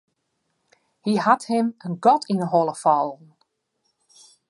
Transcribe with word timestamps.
Hy 1.03 1.13
hat 1.25 1.43
him 1.51 1.67
in 1.85 1.93
gat 2.05 2.23
yn 2.31 2.41
'e 2.43 2.47
holle 2.53 2.75
fallen. 2.83 3.25